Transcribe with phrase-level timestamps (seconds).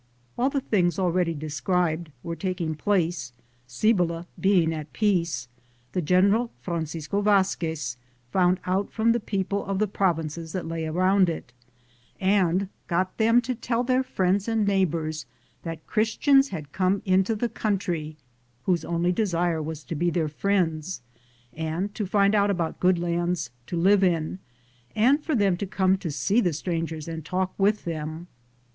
[0.35, 3.33] While the things already described were taking place,
[3.67, 5.47] Cibola being at peace,
[5.91, 7.97] the Gen eral Francisco Vazquez
[8.31, 11.53] found out from the people of the province about the provinces that lay around it,
[12.19, 15.27] and got them to tell their friends and neighbors
[15.61, 18.17] that Christians had come into the country,
[18.63, 21.03] whose only desire was to be their friends,
[21.53, 24.39] and to find out about good lands to live in,
[24.95, 28.25] and for them to come to see the strangers and talk with them.